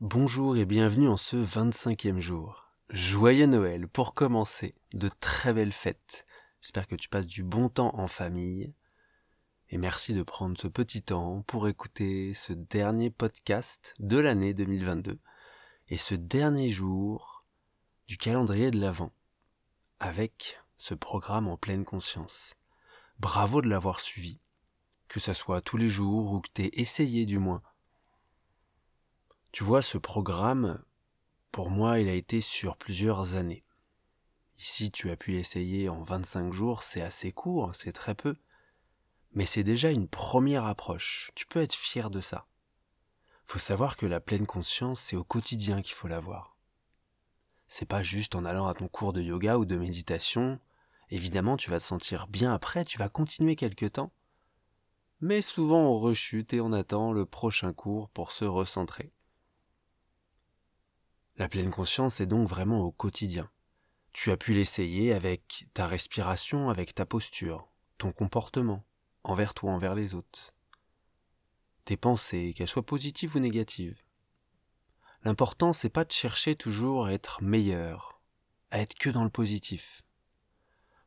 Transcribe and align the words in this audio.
Bonjour 0.00 0.56
et 0.56 0.64
bienvenue 0.64 1.08
en 1.08 1.18
ce 1.18 1.36
25e 1.36 2.20
jour. 2.20 2.72
Joyeux 2.88 3.44
Noël 3.44 3.86
pour 3.86 4.14
commencer, 4.14 4.74
de 4.94 5.10
très 5.20 5.52
belles 5.52 5.74
fêtes. 5.74 6.24
J'espère 6.62 6.86
que 6.86 6.94
tu 6.94 7.10
passes 7.10 7.26
du 7.26 7.42
bon 7.42 7.68
temps 7.68 7.94
en 7.94 8.06
famille. 8.06 8.72
Et 9.68 9.76
merci 9.76 10.14
de 10.14 10.22
prendre 10.22 10.58
ce 10.58 10.68
petit 10.68 11.02
temps 11.02 11.42
pour 11.42 11.68
écouter 11.68 12.32
ce 12.32 12.54
dernier 12.54 13.10
podcast 13.10 13.92
de 13.98 14.16
l'année 14.16 14.54
2022 14.54 15.18
et 15.90 15.98
ce 15.98 16.14
dernier 16.14 16.70
jour 16.70 17.44
du 18.08 18.16
calendrier 18.16 18.70
de 18.70 18.80
l'Avent 18.80 19.12
avec 19.98 20.62
ce 20.78 20.94
programme 20.94 21.46
en 21.46 21.58
pleine 21.58 21.84
conscience. 21.84 22.54
Bravo 23.18 23.60
de 23.60 23.68
l'avoir 23.68 24.00
suivi, 24.00 24.40
que 25.08 25.20
ça 25.20 25.34
soit 25.34 25.60
tous 25.60 25.76
les 25.76 25.90
jours 25.90 26.32
ou 26.32 26.40
que 26.40 26.48
t'aies 26.48 26.70
essayé 26.72 27.26
du 27.26 27.38
moins 27.38 27.60
tu 29.52 29.64
vois, 29.64 29.82
ce 29.82 29.98
programme, 29.98 30.82
pour 31.50 31.70
moi, 31.70 31.98
il 31.98 32.08
a 32.08 32.14
été 32.14 32.40
sur 32.40 32.76
plusieurs 32.76 33.34
années. 33.34 33.64
Ici, 34.58 34.90
tu 34.90 35.10
as 35.10 35.16
pu 35.16 35.32
l'essayer 35.32 35.88
en 35.88 36.02
25 36.02 36.52
jours, 36.52 36.82
c'est 36.82 37.02
assez 37.02 37.32
court, 37.32 37.74
c'est 37.74 37.92
très 37.92 38.14
peu. 38.14 38.36
Mais 39.32 39.46
c'est 39.46 39.64
déjà 39.64 39.90
une 39.90 40.08
première 40.08 40.66
approche. 40.66 41.30
Tu 41.34 41.46
peux 41.46 41.60
être 41.60 41.74
fier 41.74 42.10
de 42.10 42.20
ça. 42.20 42.46
Faut 43.44 43.58
savoir 43.58 43.96
que 43.96 44.06
la 44.06 44.20
pleine 44.20 44.46
conscience, 44.46 45.00
c'est 45.00 45.16
au 45.16 45.24
quotidien 45.24 45.82
qu'il 45.82 45.94
faut 45.94 46.08
l'avoir. 46.08 46.56
C'est 47.66 47.88
pas 47.88 48.02
juste 48.02 48.34
en 48.34 48.44
allant 48.44 48.68
à 48.68 48.74
ton 48.74 48.86
cours 48.86 49.12
de 49.12 49.22
yoga 49.22 49.56
ou 49.56 49.64
de 49.64 49.76
méditation. 49.76 50.60
Évidemment, 51.08 51.56
tu 51.56 51.70
vas 51.70 51.80
te 51.80 51.84
sentir 51.84 52.28
bien 52.28 52.52
après, 52.52 52.84
tu 52.84 52.98
vas 52.98 53.08
continuer 53.08 53.56
quelque 53.56 53.86
temps. 53.86 54.12
Mais 55.20 55.42
souvent 55.42 55.82
on 55.82 55.98
rechute 55.98 56.52
et 56.52 56.60
on 56.60 56.72
attend 56.72 57.12
le 57.12 57.26
prochain 57.26 57.72
cours 57.72 58.08
pour 58.10 58.32
se 58.32 58.44
recentrer. 58.44 59.12
La 61.40 61.48
pleine 61.48 61.70
conscience 61.70 62.20
est 62.20 62.26
donc 62.26 62.46
vraiment 62.46 62.82
au 62.82 62.92
quotidien. 62.92 63.50
Tu 64.12 64.30
as 64.30 64.36
pu 64.36 64.52
l'essayer 64.52 65.14
avec 65.14 65.64
ta 65.72 65.86
respiration, 65.86 66.68
avec 66.68 66.94
ta 66.94 67.06
posture, 67.06 67.66
ton 67.96 68.12
comportement, 68.12 68.84
envers 69.24 69.54
toi, 69.54 69.72
envers 69.72 69.94
les 69.94 70.14
autres. 70.14 70.52
Tes 71.86 71.96
pensées, 71.96 72.52
qu'elles 72.54 72.68
soient 72.68 72.84
positives 72.84 73.36
ou 73.36 73.38
négatives. 73.38 74.02
L'important, 75.24 75.72
c'est 75.72 75.88
pas 75.88 76.04
de 76.04 76.12
chercher 76.12 76.56
toujours 76.56 77.06
à 77.06 77.14
être 77.14 77.42
meilleur, 77.42 78.20
à 78.70 78.80
être 78.80 78.94
que 78.96 79.08
dans 79.08 79.24
le 79.24 79.30
positif. 79.30 80.02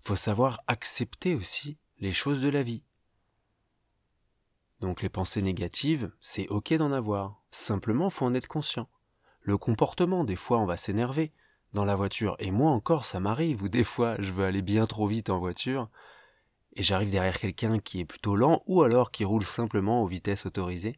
Faut 0.02 0.16
savoir 0.16 0.64
accepter 0.66 1.36
aussi 1.36 1.78
les 2.00 2.12
choses 2.12 2.42
de 2.42 2.50
la 2.50 2.64
vie. 2.64 2.82
Donc 4.80 5.04
les 5.04 5.10
pensées 5.10 5.44
négatives, 5.44 6.12
c'est 6.22 6.48
ok 6.48 6.74
d'en 6.74 6.92
avoir. 6.92 7.44
Simplement, 7.52 8.10
faut 8.10 8.26
en 8.26 8.34
être 8.34 8.48
conscient 8.48 8.90
le 9.44 9.58
comportement. 9.58 10.24
Des 10.24 10.36
fois, 10.36 10.60
on 10.60 10.66
va 10.66 10.78
s'énerver 10.78 11.32
dans 11.74 11.86
la 11.86 11.96
voiture. 11.96 12.36
Et 12.40 12.52
moi 12.52 12.72
encore, 12.72 13.06
ça 13.06 13.20
m'arrive, 13.20 13.62
ou 13.62 13.70
des 13.70 13.84
fois, 13.84 14.16
je 14.20 14.32
veux 14.32 14.46
aller 14.46 14.62
bien 14.62 14.88
trop 14.88 15.08
vite 15.08 15.30
en 15.30 15.40
voiture, 15.40 15.90
et 16.76 16.84
j'arrive 16.84 17.12
derrière 17.12 17.40
quelqu'un 17.40 17.80
qui 17.80 18.00
est 18.00 18.06
plutôt 18.06 18.36
lent, 18.36 18.62
ou 18.66 18.82
alors 18.82 19.12
qui 19.12 19.26
roule 19.26 19.46
simplement 19.46 20.02
aux 20.02 20.08
vitesses 20.08 20.46
autorisées. 20.46 20.98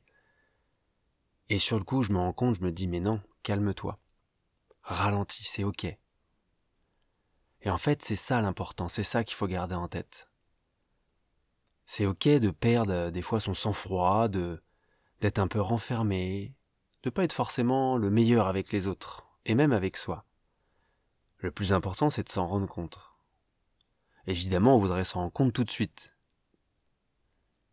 Et 1.49 1.59
sur 1.59 1.77
le 1.77 1.83
coup, 1.83 2.03
je 2.03 2.11
me 2.11 2.17
rends 2.17 2.33
compte, 2.33 2.55
je 2.55 2.63
me 2.63 2.71
dis, 2.71 2.88
mais 2.88 2.99
non, 2.99 3.21
calme-toi. 3.43 3.99
Ralentis, 4.81 5.45
c'est 5.45 5.63
ok. 5.63 5.85
Et 7.61 7.69
en 7.69 7.77
fait, 7.77 8.03
c'est 8.03 8.16
ça 8.16 8.41
l'important, 8.41 8.88
c'est 8.88 9.03
ça 9.03 9.23
qu'il 9.23 9.35
faut 9.35 9.47
garder 9.47 9.75
en 9.75 9.88
tête. 9.88 10.29
C'est 11.85 12.05
ok 12.05 12.27
de 12.27 12.51
perdre 12.51 13.09
des 13.09 13.21
fois 13.21 13.39
son 13.39 13.53
sang-froid, 13.53 14.27
de 14.27 14.61
d'être 15.21 15.39
un 15.39 15.47
peu 15.47 15.61
renfermé, 15.61 16.53
de 17.05 17.11
pas 17.11 17.23
être 17.23 17.33
forcément 17.33 17.97
le 17.97 18.09
meilleur 18.09 18.47
avec 18.47 18.71
les 18.71 18.87
autres, 18.87 19.27
et 19.45 19.53
même 19.53 19.73
avec 19.73 19.95
soi. 19.95 20.25
Le 21.37 21.51
plus 21.51 21.71
important, 21.71 22.09
c'est 22.09 22.23
de 22.23 22.29
s'en 22.29 22.47
rendre 22.47 22.67
compte. 22.67 22.99
Évidemment, 24.25 24.75
on 24.75 24.79
voudrait 24.79 25.05
s'en 25.05 25.19
rendre 25.19 25.31
compte 25.31 25.53
tout 25.53 25.63
de 25.63 25.69
suite. 25.69 26.11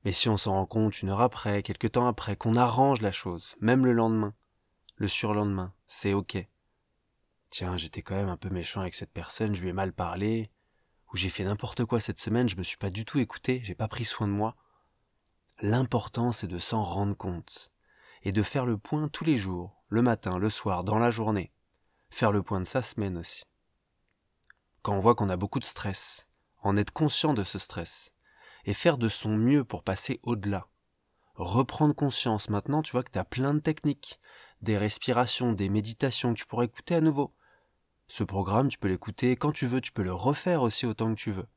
Mais 0.05 0.13
si 0.13 0.29
on 0.29 0.37
s'en 0.37 0.53
rend 0.53 0.67
compte 0.67 1.01
une 1.01 1.09
heure 1.09 1.23
après, 1.23 1.63
quelque 1.63 1.87
temps 1.87 2.07
après, 2.07 2.37
qu'on 2.37 2.57
arrange 2.57 3.01
la 3.01 3.11
chose, 3.11 3.57
même 3.63 3.87
le 3.87 3.93
lendemain, 3.93 4.35
le 4.97 5.09
surlendemain, 5.09 5.73
c'est 5.87 6.13
ok. 6.13 6.47
Tiens, 7.49 7.79
j'étais 7.79 8.03
quand 8.03 8.17
même 8.17 8.29
un 8.29 8.37
peu 8.37 8.51
méchant 8.51 8.83
avec 8.83 8.95
cette 8.95 9.13
personne, 9.13 9.55
je 9.55 9.63
lui 9.63 9.71
ai 9.71 9.73
mal 9.73 9.95
parlé, 9.95 10.51
ou 11.11 11.17
j'ai 11.17 11.31
fait 11.31 11.45
n'importe 11.45 11.87
quoi 11.87 12.01
cette 12.01 12.19
semaine, 12.19 12.51
je 12.51 12.57
me 12.57 12.65
suis 12.65 12.77
pas 12.77 12.91
du 12.91 13.07
tout 13.07 13.19
écouté, 13.19 13.63
j'ai 13.65 13.75
pas 13.75 13.89
pris 13.89 14.05
soin 14.05 14.29
de 14.29 14.33
moi. 14.35 14.57
L'important, 15.63 16.33
c'est 16.33 16.49
de 16.49 16.59
s'en 16.59 16.85
rendre 16.85 17.17
compte 17.17 17.73
et 18.23 18.33
de 18.33 18.43
faire 18.43 18.67
le 18.67 18.79
point 18.79 19.09
tous 19.09 19.25
les 19.25 19.37
jours, 19.37 19.83
le 19.89 20.03
matin, 20.03 20.39
le 20.39 20.51
soir, 20.51 20.85
dans 20.85 20.99
la 20.99 21.11
journée. 21.11 21.53
Faire 22.11 22.33
le 22.33 22.43
point 22.43 22.61
de 22.61 22.67
sa 22.67 22.83
semaine 22.83 23.19
aussi. 23.19 23.43
Quand 24.83 24.95
on 24.95 25.01
voit 25.01 25.15
qu'on 25.15 25.29
a 25.29 25.37
beaucoup 25.37 25.59
de 25.59 25.65
stress, 25.65 26.27
en 26.63 26.77
être 26.77 26.93
conscient 26.93 27.35
de 27.35 27.45
ce 27.45 27.59
stress, 27.59 28.13
et 28.65 28.75
faire 28.75 28.99
de 28.99 29.09
son 29.09 29.37
mieux 29.37 29.65
pour 29.65 29.83
passer 29.83 30.21
au-delà. 30.23 30.69
Reprendre 31.35 31.95
conscience, 31.95 32.49
maintenant 32.49 32.83
tu 32.83 32.93
vois 32.93 33.03
que 33.03 33.11
tu 33.11 33.19
as 33.19 33.25
plein 33.25 33.55
de 33.55 33.61
techniques, 33.61 34.21
des 34.61 34.79
respirations, 34.79 35.53
des 35.53 35.69
méditations 35.69 36.35
que 36.35 36.39
tu 36.39 36.47
pourrais 36.47 36.67
écouter 36.67 36.95
à 36.95 37.01
nouveau. 37.01 37.35
Ce 38.07 38.23
programme, 38.23 38.69
tu 38.69 38.79
peux 38.79 38.89
l'écouter 38.89 39.37
quand 39.37 39.53
tu 39.53 39.67
veux, 39.67 39.81
tu 39.81 39.93
peux 39.93 40.03
le 40.03 40.13
refaire 40.13 40.63
aussi 40.63 40.87
autant 40.87 41.15
que 41.15 41.21
tu 41.21 41.33
veux. 41.33 41.49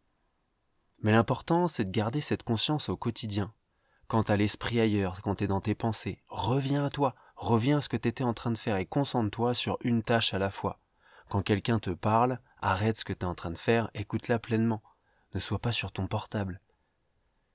Mais 0.99 1.11
l'important, 1.11 1.67
c'est 1.67 1.85
de 1.85 1.91
garder 1.91 2.21
cette 2.21 2.43
conscience 2.43 2.89
au 2.89 2.97
quotidien, 2.97 3.53
quand 4.07 4.23
t'as 4.23 4.35
l'esprit 4.35 4.79
ailleurs, 4.79 5.21
quand 5.23 5.35
t'es 5.35 5.47
dans 5.47 5.61
tes 5.61 5.73
pensées, 5.73 6.21
reviens 6.27 6.85
à 6.85 6.89
toi, 6.89 7.15
reviens 7.35 7.79
à 7.79 7.81
ce 7.81 7.89
que 7.89 7.97
t'étais 7.97 8.23
en 8.23 8.33
train 8.33 8.51
de 8.51 8.57
faire 8.57 8.77
et 8.77 8.85
concentre-toi 8.85 9.55
sur 9.55 9.77
une 9.81 10.03
tâche 10.03 10.33
à 10.33 10.39
la 10.39 10.51
fois. 10.51 10.79
Quand 11.27 11.41
quelqu'un 11.41 11.79
te 11.79 11.89
parle, 11.89 12.39
arrête 12.61 12.97
ce 12.97 13.05
que 13.05 13.13
t'es 13.13 13.25
en 13.25 13.33
train 13.33 13.49
de 13.49 13.57
faire, 13.57 13.89
écoute-la 13.95 14.37
pleinement. 14.37 14.83
Ne 15.33 15.39
sois 15.39 15.57
pas 15.57 15.71
sur 15.71 15.91
ton 15.91 16.05
portable. 16.05 16.61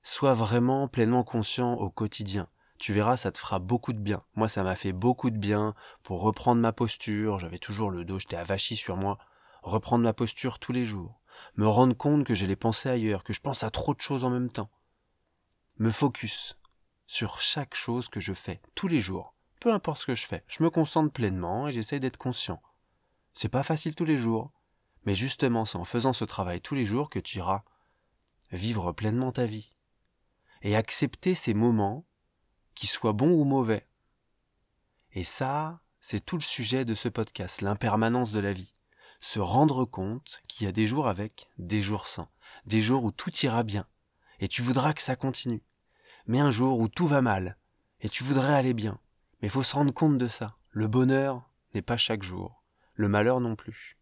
Sois 0.03 0.33
vraiment 0.33 0.89
pleinement 0.89 1.23
conscient 1.23 1.73
au 1.73 1.89
quotidien. 1.89 2.47
Tu 2.79 2.91
verras, 2.91 3.15
ça 3.15 3.31
te 3.31 3.37
fera 3.37 3.59
beaucoup 3.59 3.93
de 3.93 3.99
bien. 3.99 4.23
Moi, 4.35 4.49
ça 4.49 4.63
m'a 4.63 4.75
fait 4.75 4.91
beaucoup 4.91 5.29
de 5.29 5.37
bien 5.37 5.73
pour 6.03 6.21
reprendre 6.21 6.59
ma 6.59 6.73
posture. 6.73 7.39
J'avais 7.39 7.59
toujours 7.59 7.91
le 7.91 8.03
dos, 8.03 8.19
j'étais 8.19 8.35
avachi 8.35 8.75
sur 8.75 8.97
moi. 8.97 9.19
Reprendre 9.63 10.03
ma 10.03 10.13
posture 10.13 10.59
tous 10.59 10.73
les 10.73 10.85
jours. 10.85 11.21
Me 11.55 11.67
rendre 11.67 11.95
compte 11.95 12.25
que 12.25 12.33
j'ai 12.33 12.47
les 12.47 12.55
pensées 12.55 12.89
ailleurs, 12.89 13.23
que 13.23 13.33
je 13.33 13.39
pense 13.39 13.63
à 13.63 13.69
trop 13.69 13.93
de 13.93 14.01
choses 14.01 14.23
en 14.23 14.29
même 14.29 14.49
temps 14.49 14.69
me 15.81 15.89
focus 15.89 16.55
sur 17.07 17.41
chaque 17.41 17.73
chose 17.73 18.07
que 18.07 18.19
je 18.19 18.33
fais 18.33 18.61
tous 18.75 18.87
les 18.87 19.01
jours, 19.01 19.33
peu 19.59 19.73
importe 19.73 20.01
ce 20.01 20.05
que 20.05 20.15
je 20.15 20.27
fais. 20.27 20.43
Je 20.47 20.61
me 20.61 20.69
concentre 20.69 21.11
pleinement 21.11 21.67
et 21.67 21.71
j'essaie 21.71 21.99
d'être 21.99 22.17
conscient. 22.17 22.61
C'est 23.33 23.49
pas 23.49 23.63
facile 23.63 23.95
tous 23.95 24.05
les 24.05 24.19
jours, 24.19 24.51
mais 25.05 25.15
justement 25.15 25.65
c'est 25.65 25.79
en 25.79 25.83
faisant 25.83 26.13
ce 26.13 26.23
travail 26.23 26.61
tous 26.61 26.75
les 26.75 26.85
jours 26.85 27.09
que 27.09 27.17
tu 27.17 27.39
iras 27.39 27.63
vivre 28.51 28.91
pleinement 28.91 29.31
ta 29.31 29.47
vie 29.47 29.75
et 30.61 30.75
accepter 30.75 31.33
ces 31.33 31.55
moments, 31.55 32.05
qui 32.75 32.85
soient 32.85 33.13
bons 33.13 33.31
ou 33.31 33.43
mauvais. 33.43 33.87
Et 35.13 35.23
ça, 35.23 35.81
c'est 35.99 36.23
tout 36.23 36.37
le 36.37 36.43
sujet 36.43 36.85
de 36.85 36.93
ce 36.93 37.09
podcast, 37.09 37.61
l'impermanence 37.61 38.31
de 38.31 38.39
la 38.39 38.53
vie. 38.53 38.75
Se 39.19 39.39
rendre 39.39 39.85
compte 39.85 40.41
qu'il 40.47 40.65
y 40.65 40.69
a 40.69 40.71
des 40.71 40.85
jours 40.85 41.07
avec, 41.07 41.49
des 41.57 41.81
jours 41.81 42.05
sans, 42.05 42.29
des 42.67 42.81
jours 42.81 43.03
où 43.03 43.11
tout 43.11 43.35
ira 43.37 43.63
bien, 43.63 43.87
et 44.39 44.47
tu 44.47 44.61
voudras 44.61 44.93
que 44.93 45.01
ça 45.01 45.15
continue 45.15 45.63
mais 46.27 46.39
un 46.39 46.51
jour 46.51 46.79
où 46.79 46.87
tout 46.87 47.07
va 47.07 47.21
mal, 47.21 47.57
et 48.01 48.09
tu 48.09 48.23
voudrais 48.23 48.53
aller 48.53 48.73
bien. 48.73 48.99
Mais 49.41 49.47
il 49.47 49.51
faut 49.51 49.63
se 49.63 49.75
rendre 49.75 49.93
compte 49.93 50.17
de 50.17 50.27
ça. 50.27 50.57
Le 50.69 50.87
bonheur 50.87 51.49
n'est 51.73 51.81
pas 51.81 51.97
chaque 51.97 52.23
jour, 52.23 52.63
le 52.95 53.07
malheur 53.07 53.39
non 53.39 53.55
plus. 53.55 53.97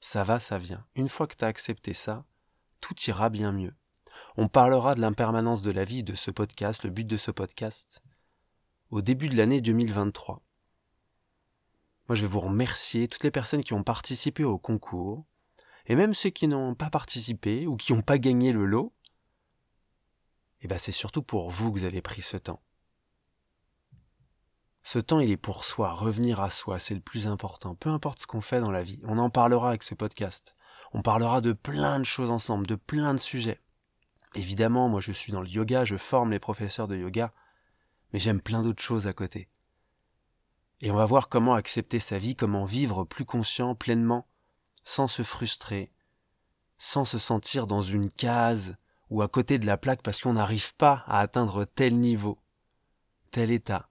Ça 0.00 0.24
va, 0.24 0.40
ça 0.40 0.58
vient. 0.58 0.84
Une 0.94 1.08
fois 1.08 1.26
que 1.26 1.36
tu 1.36 1.44
as 1.44 1.48
accepté 1.48 1.94
ça, 1.94 2.24
tout 2.80 2.94
ira 3.06 3.30
bien 3.30 3.52
mieux. 3.52 3.74
On 4.36 4.48
parlera 4.48 4.94
de 4.94 5.00
l'impermanence 5.00 5.62
de 5.62 5.70
la 5.70 5.84
vie 5.84 6.02
de 6.02 6.14
ce 6.14 6.30
podcast, 6.30 6.84
le 6.84 6.90
but 6.90 7.06
de 7.06 7.16
ce 7.16 7.30
podcast, 7.30 8.02
au 8.90 9.02
début 9.02 9.28
de 9.28 9.36
l'année 9.36 9.60
2023. 9.60 10.42
Moi, 12.08 12.16
je 12.16 12.22
vais 12.22 12.28
vous 12.28 12.40
remercier, 12.40 13.08
toutes 13.08 13.24
les 13.24 13.30
personnes 13.30 13.64
qui 13.64 13.74
ont 13.74 13.82
participé 13.82 14.44
au 14.44 14.58
concours, 14.58 15.26
et 15.86 15.96
même 15.96 16.14
ceux 16.14 16.30
qui 16.30 16.46
n'ont 16.46 16.74
pas 16.74 16.90
participé 16.90 17.66
ou 17.66 17.76
qui 17.76 17.92
n'ont 17.92 18.02
pas 18.02 18.18
gagné 18.18 18.52
le 18.52 18.64
lot, 18.64 18.92
eh 20.62 20.68
ben 20.68 20.78
c'est 20.78 20.92
surtout 20.92 21.22
pour 21.22 21.50
vous 21.50 21.72
que 21.72 21.78
vous 21.78 21.84
avez 21.84 22.02
pris 22.02 22.22
ce 22.22 22.36
temps. 22.36 22.62
Ce 24.82 24.98
temps, 24.98 25.20
il 25.20 25.30
est 25.30 25.36
pour 25.36 25.64
soi, 25.64 25.92
revenir 25.92 26.40
à 26.40 26.50
soi, 26.50 26.78
c'est 26.78 26.94
le 26.94 27.00
plus 27.00 27.26
important, 27.26 27.74
peu 27.74 27.90
importe 27.90 28.22
ce 28.22 28.26
qu'on 28.26 28.40
fait 28.40 28.60
dans 28.60 28.70
la 28.70 28.82
vie. 28.82 29.00
On 29.04 29.18
en 29.18 29.28
parlera 29.28 29.68
avec 29.68 29.82
ce 29.82 29.94
podcast. 29.94 30.54
On 30.92 31.02
parlera 31.02 31.40
de 31.40 31.52
plein 31.52 31.98
de 31.98 32.04
choses 32.04 32.30
ensemble, 32.30 32.66
de 32.66 32.74
plein 32.74 33.12
de 33.12 33.20
sujets. 33.20 33.60
Évidemment, 34.34 34.88
moi 34.88 35.00
je 35.00 35.12
suis 35.12 35.32
dans 35.32 35.42
le 35.42 35.48
yoga, 35.48 35.84
je 35.84 35.96
forme 35.96 36.30
les 36.30 36.38
professeurs 36.38 36.88
de 36.88 36.96
yoga, 36.96 37.32
mais 38.12 38.18
j'aime 38.18 38.40
plein 38.40 38.62
d'autres 38.62 38.82
choses 38.82 39.06
à 39.06 39.12
côté. 39.12 39.48
Et 40.80 40.90
on 40.90 40.96
va 40.96 41.06
voir 41.06 41.28
comment 41.28 41.54
accepter 41.54 42.00
sa 42.00 42.18
vie, 42.18 42.36
comment 42.36 42.64
vivre 42.64 43.04
plus 43.04 43.24
conscient, 43.24 43.74
pleinement, 43.74 44.26
sans 44.84 45.08
se 45.08 45.22
frustrer, 45.22 45.92
sans 46.78 47.04
se 47.04 47.18
sentir 47.18 47.66
dans 47.66 47.82
une 47.82 48.10
case, 48.10 48.76
ou 49.10 49.22
à 49.22 49.28
côté 49.28 49.58
de 49.58 49.66
la 49.66 49.76
plaque 49.76 50.02
parce 50.02 50.20
qu'on 50.20 50.34
n'arrive 50.34 50.74
pas 50.74 51.04
à 51.06 51.20
atteindre 51.20 51.64
tel 51.64 51.98
niveau, 51.98 52.38
tel 53.30 53.50
état. 53.50 53.88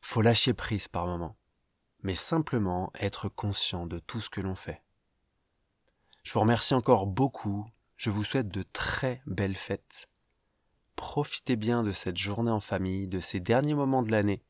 Faut 0.00 0.22
lâcher 0.22 0.54
prise 0.54 0.88
par 0.88 1.06
moment, 1.06 1.36
mais 2.02 2.14
simplement 2.14 2.92
être 3.00 3.28
conscient 3.28 3.86
de 3.86 3.98
tout 3.98 4.20
ce 4.20 4.30
que 4.30 4.40
l'on 4.40 4.54
fait. 4.54 4.82
Je 6.22 6.32
vous 6.32 6.40
remercie 6.40 6.74
encore 6.74 7.06
beaucoup, 7.06 7.68
je 7.96 8.10
vous 8.10 8.24
souhaite 8.24 8.48
de 8.48 8.62
très 8.62 9.22
belles 9.26 9.56
fêtes. 9.56 10.08
Profitez 10.94 11.56
bien 11.56 11.82
de 11.82 11.92
cette 11.92 12.16
journée 12.16 12.50
en 12.50 12.60
famille, 12.60 13.08
de 13.08 13.20
ces 13.20 13.40
derniers 13.40 13.74
moments 13.74 14.02
de 14.02 14.10
l'année, 14.10 14.42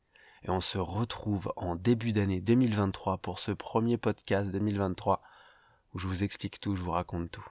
et 0.43 0.49
on 0.49 0.61
se 0.61 0.77
retrouve 0.77 1.51
en 1.55 1.75
début 1.75 2.13
d'année 2.13 2.41
2023 2.41 3.17
pour 3.17 3.39
ce 3.39 3.51
premier 3.51 3.97
podcast 3.97 4.51
2023 4.51 5.21
où 5.93 5.99
je 5.99 6.07
vous 6.07 6.23
explique 6.23 6.59
tout, 6.59 6.75
je 6.75 6.81
vous 6.81 6.91
raconte 6.91 7.31
tout. 7.31 7.47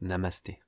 Namasté. 0.00 0.60